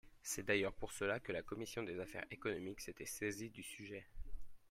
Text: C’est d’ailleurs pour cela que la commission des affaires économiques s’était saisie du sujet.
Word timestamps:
C’est 0.23 0.47
d’ailleurs 0.47 0.73
pour 0.73 0.91
cela 0.93 1.19
que 1.19 1.31
la 1.31 1.43
commission 1.43 1.83
des 1.83 1.99
affaires 1.99 2.25
économiques 2.31 2.81
s’était 2.81 3.05
saisie 3.05 3.51
du 3.51 3.61
sujet. 3.61 4.07